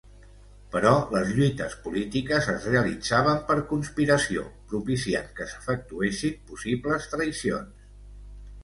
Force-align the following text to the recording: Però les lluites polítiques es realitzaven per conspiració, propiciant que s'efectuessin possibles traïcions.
Però 0.75 0.93
les 1.15 1.33
lluites 1.39 1.75
polítiques 1.87 2.47
es 2.55 2.65
realitzaven 2.71 3.43
per 3.51 3.59
conspiració, 3.75 4.47
propiciant 4.73 5.31
que 5.39 5.49
s'efectuessin 5.53 6.43
possibles 6.51 7.11
traïcions. 7.15 7.89